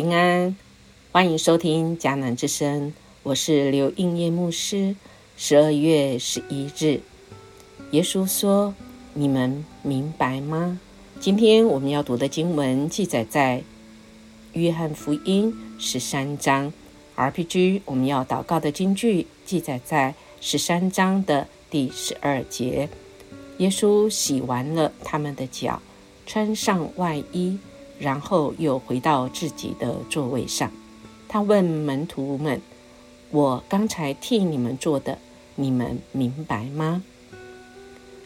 [0.00, 0.56] 平安，
[1.12, 4.96] 欢迎收听迦南之声，我是刘应业牧师。
[5.36, 7.00] 十二月十一日，
[7.90, 8.74] 耶稣说
[9.12, 10.80] ：“你们明白吗？”
[11.20, 13.62] 今天我们要读的经文记载在
[14.54, 16.72] 约翰福音十三章。
[17.14, 22.88] RPG，我们要祷告的经句记载在十三章的第十二节。
[23.58, 25.82] 耶稣洗完了他们的脚，
[26.24, 27.58] 穿上外衣，
[28.00, 30.72] 然后又回到自己的座位上。
[31.28, 32.60] 他问门徒们
[33.30, 35.18] ：“我刚才替你们做的，
[35.54, 37.04] 你们明白吗？”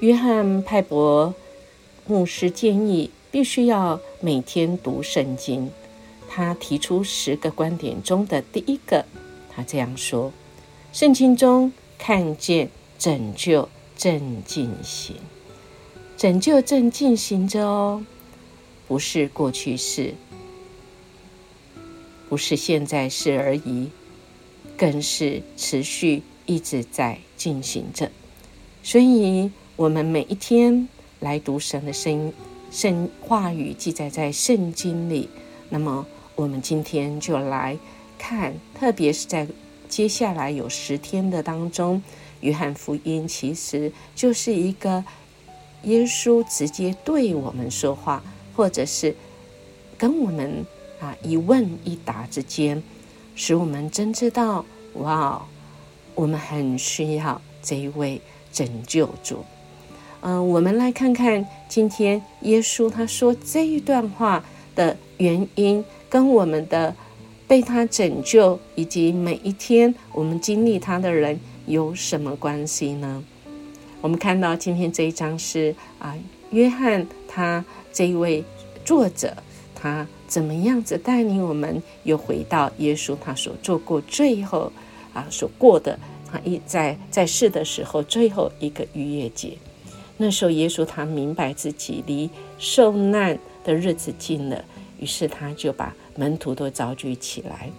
[0.00, 1.34] 约翰派伯
[2.06, 5.70] 牧师建议必须要每天读圣经。
[6.28, 9.04] 他提出十个观点中的第一个，
[9.48, 10.32] 他这样说
[10.92, 15.16] ：“圣经中看见拯救正进行，
[16.16, 18.04] 拯救正进行着哦，
[18.86, 20.14] 不是过去式，
[22.28, 23.90] 不是现在式而已，
[24.76, 28.10] 更是持续一直在进行着。
[28.82, 30.88] 所以，我们每一天
[31.20, 32.32] 来读神的声
[32.70, 35.28] 圣话语，记载在圣经里，
[35.68, 37.78] 那么。”我们今天就来
[38.18, 39.48] 看，特别是在
[39.88, 42.02] 接下来有十天的当中，
[42.42, 45.02] 约翰福音其实就是一个
[45.84, 48.22] 耶稣直接对我们说话，
[48.56, 49.14] 或者是
[49.98, 50.64] 跟我们
[50.98, 52.82] 啊一问一答之间，
[53.34, 55.46] 使我们真知道，哇，
[56.14, 59.44] 我们很需要这一位拯救主。
[60.22, 64.42] 嗯，我们来看看今天耶稣他说这一段话
[64.74, 65.84] 的原因。
[66.08, 66.94] 跟我们的
[67.48, 73.22] 被他拯救，以及每一天我们经历他的人有什么关系呢？
[74.00, 76.16] 我们看到今天这一章是啊，
[76.52, 77.04] 约翰
[77.36, 78.42] 他这一位
[78.82, 79.36] 作者，
[79.74, 84.72] 他怎么样子带领我们又回到耶稣他所做过最后
[85.12, 85.98] 啊所过的
[86.32, 89.58] 他一在在世的时候最后一个逾越节，
[90.16, 94.64] 那时候耶稣他明白自己离受难的日子近了。
[94.98, 97.70] 于是他就把门徒都召集起来，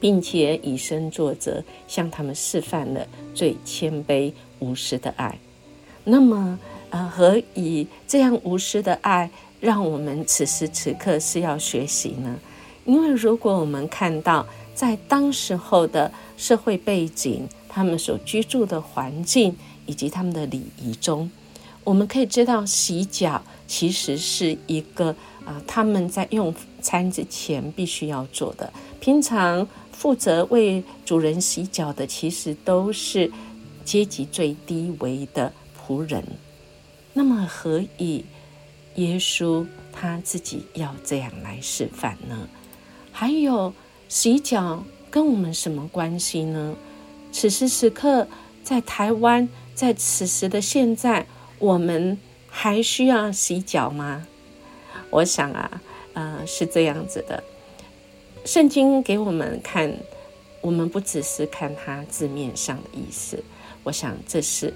[0.00, 5.38] 并且以身作则，向他们示范了最谦卑无私的爱。
[6.02, 6.58] 那么，
[6.90, 9.30] 呃，何以这样无私的爱，
[9.60, 12.38] 让我们此时此刻是要学习呢？
[12.84, 19.56] 因为如果我们看到在当时候的社会背景、他们所居住的环境
[19.86, 21.30] 以及他们的礼仪中，
[21.84, 25.14] 我们可以知道洗脚其实是一个。
[25.46, 28.70] 啊，他们在用餐之前必须要做的。
[29.00, 33.32] 平常负责为主人洗脚的，其实都是
[33.82, 36.22] 阶级最低微的仆人。
[37.20, 38.24] 那么，何以
[38.94, 42.48] 耶稣他自己要这样来示范呢？
[43.12, 43.74] 还有，
[44.08, 46.74] 洗脚跟我们什么关系呢？
[47.30, 48.26] 此时此刻，
[48.64, 51.26] 在台湾，在此时的现在，
[51.58, 52.16] 我们
[52.48, 54.26] 还需要洗脚吗？
[55.10, 55.82] 我想啊，
[56.14, 57.44] 呃，是这样子的。
[58.46, 59.94] 圣经给我们看，
[60.62, 63.44] 我们不只是看它字面上的意思。
[63.82, 64.72] 我想这是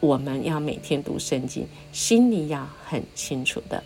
[0.00, 3.82] 我们要每天读圣经，心里要很清楚的。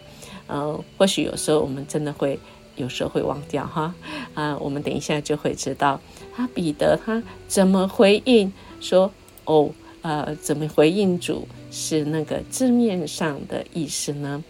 [0.46, 2.38] 呃，或许有时候我们真的会，
[2.76, 3.94] 有时候会忘掉哈。
[4.34, 6.00] 啊，我们等一下就会知道，
[6.34, 9.12] 他彼得他怎么回应说，
[9.44, 9.70] 哦，
[10.02, 14.42] 呃，怎么回应主是那个字面上的意思呢？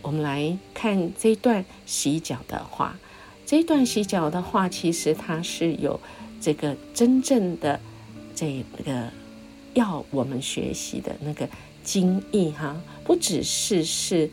[0.00, 2.98] 我们来看这段洗脚的话，
[3.44, 6.00] 这段洗脚的话，其实它是有
[6.40, 7.78] 这个真正的
[8.34, 9.10] 这个
[9.74, 11.48] 要我们学习的那个
[11.82, 14.30] 精义哈，不只是是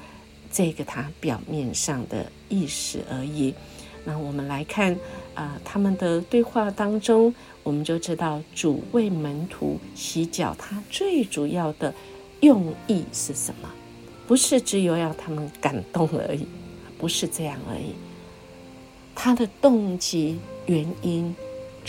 [0.52, 3.54] 这个它表面上的意思而已。
[4.06, 4.98] 那我们来看
[5.36, 7.34] 啊，他们的对话当中，
[7.64, 11.94] 我们就知道主为门徒洗脚，他最主要的
[12.40, 13.70] 用意是什么？
[14.26, 16.46] 不是只有要他们感动而已，
[16.98, 17.94] 不是这样而已。
[19.14, 21.36] 他的动机原因，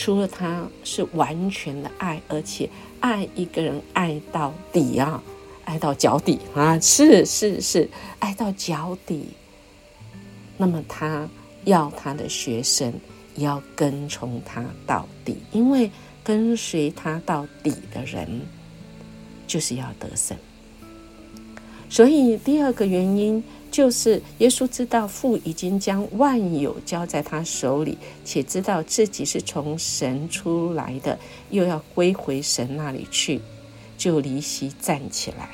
[0.01, 2.67] 除了他是完全的爱，而且
[3.01, 5.21] 爱一个人爱到底啊，
[5.63, 7.87] 爱到脚底啊，是是是，
[8.17, 9.27] 爱到脚底。
[10.57, 11.29] 那么他
[11.65, 12.91] 要他的学生
[13.35, 15.91] 也要跟从他到底，因为
[16.23, 18.41] 跟随他到底的人，
[19.45, 20.35] 就是要得胜。
[21.91, 31.17] 所以第二个原因就是，耶稣知道父已经将万有交在他手里，且知道自己是从神出来的，
[31.51, 33.39] 又要归回神那里去，
[33.97, 35.49] 就离席站起来。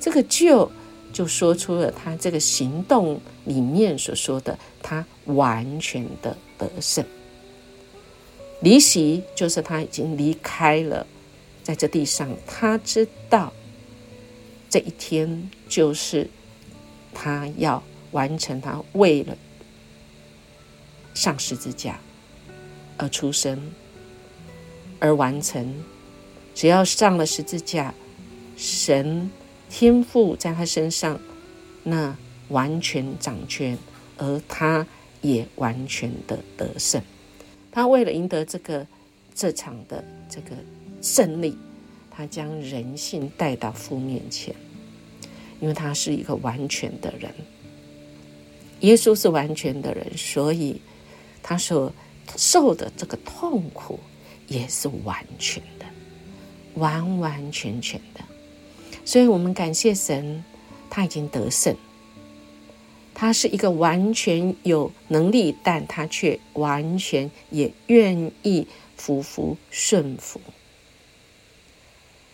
[0.00, 0.68] 这个就
[1.12, 7.04] 就说出了他这个行动里面所说的，他完全的得胜。
[8.60, 11.06] 离席就是他已经离开了，
[11.62, 13.52] 在这地上，他知道
[14.68, 16.28] 这一天就是
[17.14, 19.36] 他要完成他为了
[21.14, 21.98] 上十字架
[22.96, 23.72] 而出生
[24.98, 25.74] 而完成。
[26.54, 27.94] 只要上了十字架，
[28.58, 29.30] 神
[29.70, 31.18] 天赋在他身上，
[31.82, 32.14] 那
[32.48, 33.78] 完全掌权，
[34.18, 34.86] 而他
[35.22, 37.02] 也完全的得胜。
[37.70, 38.86] 他为了赢得这个
[39.34, 40.50] 这场的这个
[41.00, 41.56] 胜利，
[42.10, 44.54] 他将人性带到父面前，
[45.62, 47.32] 因为他是一个完全的人。
[48.80, 50.80] 耶稣是完全的人，所以
[51.40, 51.90] 他所
[52.36, 54.00] 受的这个痛苦
[54.48, 55.86] 也是完全的，
[56.74, 58.20] 完完全全的。
[59.04, 60.44] 所以我们感谢神，
[60.90, 61.76] 他已经得胜。
[63.14, 68.66] 他是一个完全有能力，但他却完全也愿意
[68.96, 70.40] 服服顺服。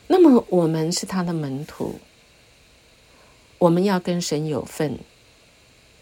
[0.07, 2.01] 那么，我们是他的门徒，
[3.59, 4.99] 我们要跟神有份，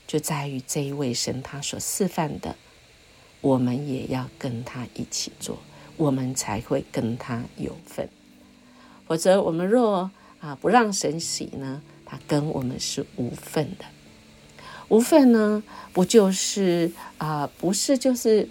[0.06, 2.56] 就在于这一位神他所示范的，
[3.40, 5.58] 我们也要跟他一起做，
[5.96, 8.08] 我们才会跟他有份。
[9.06, 10.10] 否则，我们若
[10.40, 13.84] 啊不让神洗呢，他跟我们是无份的。
[14.88, 15.62] 无份呢，
[15.92, 17.50] 不就是啊？
[17.58, 18.48] 不是就是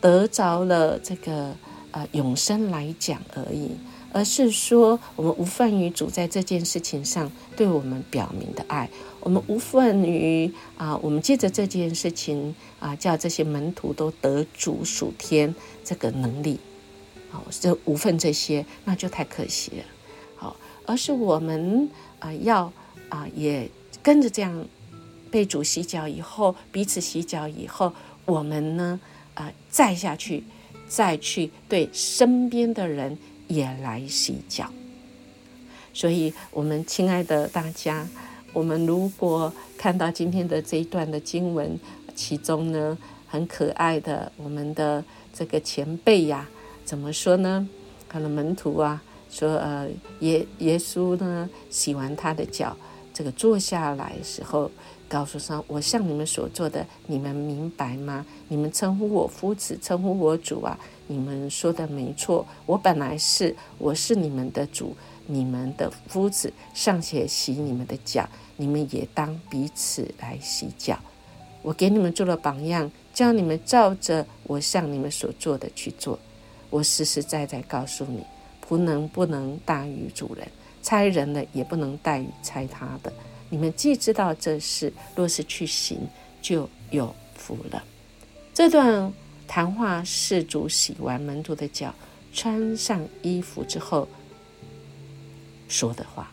[0.00, 1.56] 得着了这个
[1.92, 3.70] 呃永生来讲而已，
[4.14, 8.88] 而是说我们无份于主在这件事情上对我们表明的爱。
[9.18, 15.52] 我们无份于啊，我们借着这件事情啊，叫这些门徒都得主属天
[15.82, 16.60] 这个能力。
[17.30, 19.84] 好，这无份这些，那就太可惜了。
[20.36, 20.56] 好，
[20.86, 21.90] 而是我们
[22.20, 22.72] 啊要
[23.08, 23.68] 啊也
[24.00, 24.64] 跟着这样。
[25.30, 27.92] 被主洗脚以后，彼此洗脚以后，
[28.24, 29.00] 我们呢，
[29.34, 30.44] 啊，再下去，
[30.86, 33.18] 再去对身边的人
[33.54, 34.68] 也来洗脚。
[35.92, 38.08] 所以，我们亲爱的大家，
[38.52, 41.78] 我们如果看到今天的这一段的经文，
[42.14, 42.98] 其中呢，
[43.28, 46.48] 很可爱的我们的这个前辈呀，
[46.84, 47.68] 怎么说呢？
[48.08, 49.88] 他的门徒啊，说，呃，
[50.20, 52.76] 耶耶稣呢，洗完他的脚，
[53.12, 54.70] 这个坐下来时候。
[55.14, 58.26] 告诉说：“我向你们所做的，你们明白吗？
[58.48, 60.76] 你们称呼我夫子，称呼我主啊！
[61.06, 64.96] 你们说的没错，我本来是，我是你们的主，
[65.28, 70.98] 你们的夫子，尚且洗你们的脚，你们也当彼此来洗脚。
[71.62, 76.18] 我给你们做了榜样，叫你们照着我向你们所做的去做。
[76.70, 78.24] 我实实在在告诉你，
[78.60, 80.48] 不能不能大于主人，
[80.82, 83.12] 猜人的也不能大于猜他的。”
[83.50, 85.98] 你们既知道这事，若是去行，
[86.42, 87.84] 就有福了。
[88.52, 89.12] 这段
[89.46, 91.94] 谈话是主洗完门徒的脚，
[92.32, 94.08] 穿上衣服之后
[95.68, 96.30] 说的话。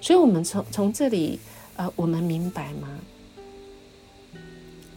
[0.00, 1.38] 所以，我们从从这里，
[1.76, 2.88] 呃，我们明白吗？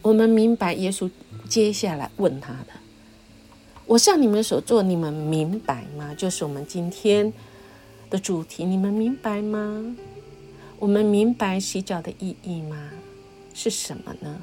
[0.01, 1.09] 我们明白耶稣
[1.49, 2.67] 接下来问他的
[3.85, 7.31] ：“我向你们所做，你们明白吗？”就是我们今天
[8.09, 9.95] 的主题，你们明白吗？
[10.79, 12.89] 我们明白洗脚的意义吗？
[13.53, 14.41] 是什么呢？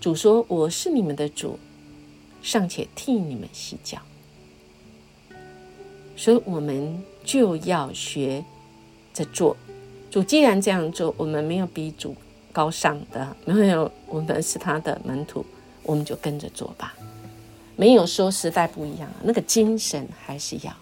[0.00, 1.58] 主说：“我是你们的主，
[2.42, 3.98] 尚且替你们洗脚。”
[6.16, 8.44] 所以我们就要学
[9.14, 9.56] 着做。
[10.10, 12.14] 主既然这样做，我们没有比主
[12.52, 15.46] 高尚的，没有我们是他的门徒，
[15.84, 16.94] 我们就跟着做吧。
[17.76, 20.76] 没有说时代不一样，那个精神还是要。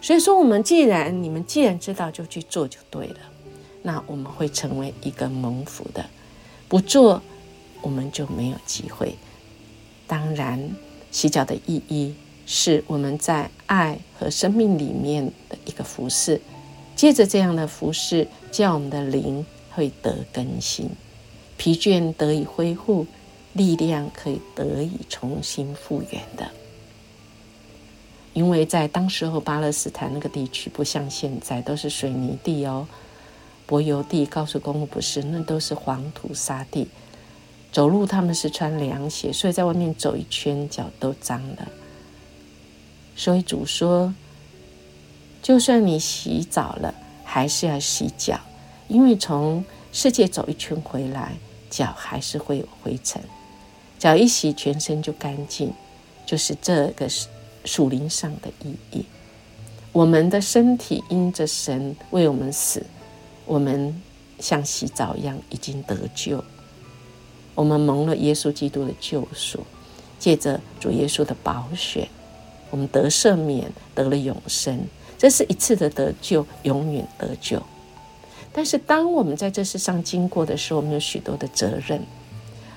[0.00, 3.20] 所以说，我们既然你们既然知道，就去做就对了。
[3.82, 6.04] 那我们会成为一个蒙福的，
[6.68, 7.22] 不做
[7.82, 9.16] 我们就没有机会。
[10.06, 10.70] 当然，
[11.10, 16.40] 洗脚的意义是我们在爱和生命里面的一个服饰。
[16.96, 20.90] 借着这样的服饰，叫我们的灵会得更新，
[21.56, 23.06] 疲倦得以恢复，
[23.54, 26.50] 力量可以得以重新复原的。
[28.34, 32.86] 因为在当时候巴勒斯坦那个地区，不像现在都是水泥地哦。
[33.70, 36.88] 柏油地、高速公路不是，那都是黄土沙地。
[37.70, 41.68] 走路他们是穿凉鞋，所以在外面走一圈脚都脏了。
[43.14, 44.12] 所以主说，
[45.40, 48.40] 就算你洗澡了，还是要洗脚，
[48.88, 51.34] 因为从世界走一圈回来，
[51.70, 53.22] 脚还是会有灰尘。
[54.00, 55.72] 脚一洗，全身就干净，
[56.26, 57.08] 就是这个
[57.64, 59.06] 属灵上的意义。
[59.92, 62.84] 我们的身体因着神为我们死。
[63.50, 64.00] 我们
[64.38, 66.44] 像洗澡一样已经得救，
[67.56, 69.66] 我们蒙了耶稣基督的救赎，
[70.20, 72.08] 借着主耶稣的宝血，
[72.70, 74.80] 我们得赦免，得了永生。
[75.18, 77.60] 这是一次的得救，永远得救。
[78.52, 82.00] 但是，当我们在这世上经过的时候，我们有许多的责任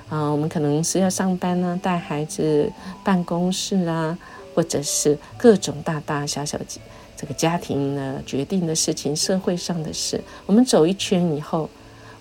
[0.09, 4.17] 啊，我们可能是要上班啊，带孩子、办公室啊，
[4.55, 6.57] 或者是各种大大小小
[7.23, 10.21] 这个家庭呢决定的事情、社会上的事。
[10.45, 11.69] 我们走一圈以后，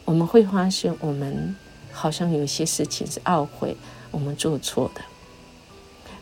[0.04, 1.56] 我们会发现，我们
[1.90, 3.76] 好像有些事情是懊悔
[4.12, 5.00] 我们做错的，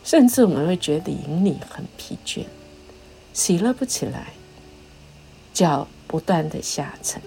[0.03, 2.45] 甚至我们会觉得灵里很疲倦，
[3.31, 4.33] 喜乐不起来，
[5.53, 5.87] 叫。
[6.07, 7.21] 不断的下沉，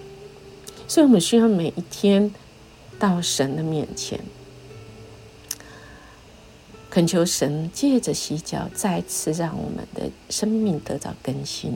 [0.87, 2.31] 所以我们需要每一天
[2.99, 4.19] 到神的面前，
[6.95, 11.75] 恳求神借着洗脚，再次让我们的生命得到更新。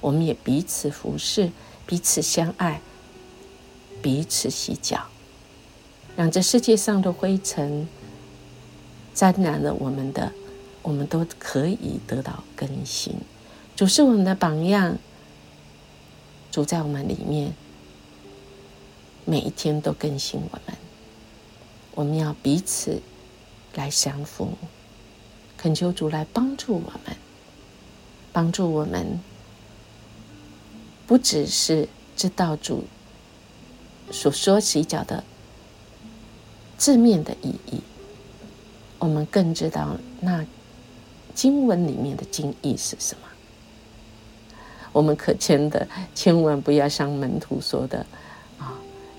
[0.00, 1.50] 我们也彼此服侍，
[1.84, 2.80] 彼此相爱，
[4.00, 5.08] 彼此洗脚，
[6.14, 7.88] 让这世界上的灰尘
[9.12, 10.32] 沾染了我们的，
[10.82, 13.16] 我们都可以得到更新。
[13.74, 14.96] 主是我们的榜样。
[16.52, 17.52] 主在我们里面，
[19.24, 20.76] 每一天都更新我们。
[21.96, 23.02] 我们要彼此
[23.74, 24.52] 来降服，
[25.56, 27.16] 恳求主来帮助我们，
[28.32, 29.20] 帮助我们，
[31.06, 32.84] 不只是知道主
[34.10, 35.24] 所说洗脚的
[36.76, 37.80] 字面的意义，
[38.98, 40.44] 我们更知道那
[41.34, 43.28] 经文里面的经义是什么。
[44.92, 48.04] 我们可千的，千万不要像门徒说的！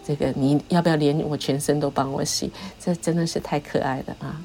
[0.05, 2.51] 这个你要不要连我全身都帮我洗？
[2.79, 4.41] 这真的是太可爱了啊！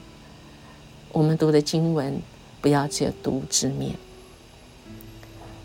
[1.13, 2.21] 我们读的经文
[2.61, 3.97] 不要只有读字面。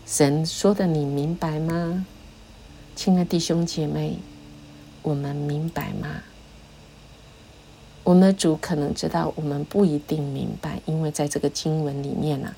[0.06, 2.06] 神说的你明白吗？
[2.96, 4.18] 亲爱的弟兄姐妹，
[5.02, 6.22] 我们明白吗？
[8.02, 12.54] 我们的主可能知道，我们不一定明白，因为在这个经文里面呢，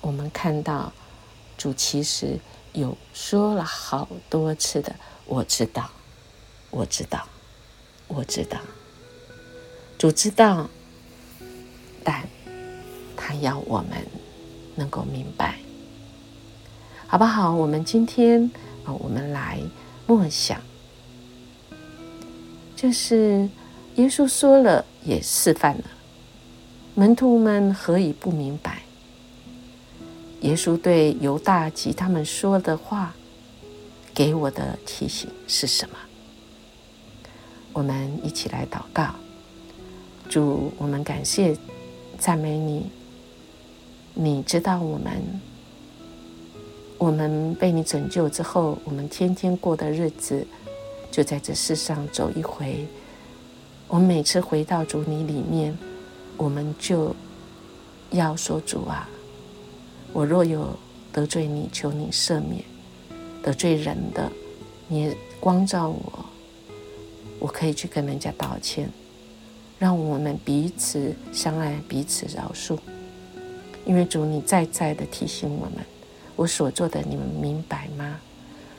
[0.00, 0.92] 我们看到。
[1.58, 2.38] 主其实
[2.74, 4.94] 有说了好多次的，
[5.24, 5.90] 我知道，
[6.70, 7.26] 我知道，
[8.08, 8.58] 我知道。
[9.98, 10.68] 主知道，
[12.04, 12.28] 但
[13.16, 14.06] 他要我们
[14.74, 15.58] 能够明白，
[17.06, 17.54] 好不好？
[17.54, 18.50] 我们今天
[18.84, 19.58] 啊，我们来
[20.06, 20.60] 默想，
[22.76, 23.48] 就是
[23.94, 25.84] 耶稣说了，也示范了，
[26.94, 28.82] 门徒们何以不明白？
[30.42, 33.14] 耶稣对犹大及他们说的话，
[34.14, 35.96] 给我的提醒是什么？
[37.76, 39.14] 我们一起来祷告，
[40.30, 41.54] 主，我们感谢
[42.18, 42.86] 赞美你。
[44.14, 45.12] 你知道我们，
[46.96, 50.46] 我们被你拯救之后，我们天天过的日子，
[51.10, 52.86] 就在这世上走一回。
[53.88, 55.76] 我每次回到主你里面，
[56.38, 57.14] 我们就
[58.10, 59.06] 要说主啊。
[60.14, 60.74] 我若有
[61.12, 62.62] 得罪你，求你赦免；
[63.42, 64.32] 得罪人的，
[64.88, 66.25] 你光照我，
[67.38, 68.90] 我可以去跟人家道歉，
[69.78, 72.78] 让我们彼此相爱，彼此饶恕。
[73.84, 75.84] 因为主，你再再的提醒我们，
[76.34, 78.18] 我所做的，你们明白吗？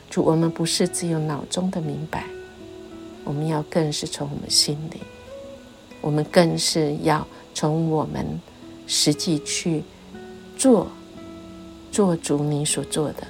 [0.10, 2.26] 主，我们不是只有脑中的明白，
[3.24, 5.00] 我们要更是从我们心里，
[6.02, 8.40] 我们更是要从我们
[8.86, 9.84] 实际去
[10.58, 10.88] 做。
[11.90, 13.26] 做主你所做的，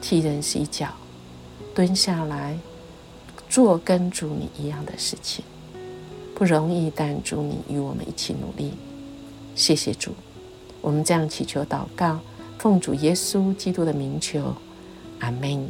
[0.00, 0.88] 替人洗脚，
[1.74, 2.56] 蹲下来
[3.48, 5.44] 做跟主你一样的事情，
[6.34, 6.92] 不容易。
[6.94, 8.72] 但主你与我们一起努力，
[9.54, 10.12] 谢谢主。
[10.80, 12.20] 我们这样祈求祷告，
[12.58, 14.54] 奉主耶稣基督的名求，
[15.20, 15.68] 阿门。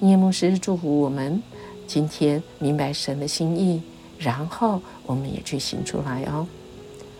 [0.00, 1.42] 耶牧师祝福我们
[1.86, 3.82] 今天明白神的心意，
[4.18, 6.46] 然后我们也去行出来哦。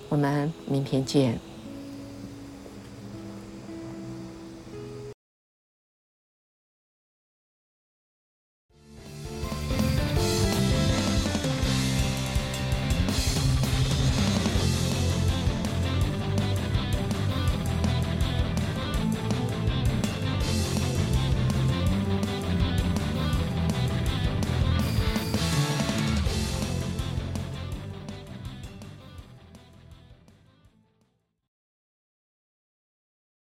[0.08, 1.38] 我们明天见。